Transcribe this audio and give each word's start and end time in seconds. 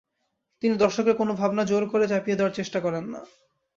তিনি 0.63 0.75
দর্শককে 0.77 1.13
কোনো 1.13 1.31
ভাবনা 1.33 1.63
জোর 1.65 1.83
করে 1.89 2.05
চাপিয়ে 2.07 2.37
দেওয়ার 2.37 2.57
চেষ্টা 2.59 2.79
করেন 2.79 3.05
না। 3.13 3.21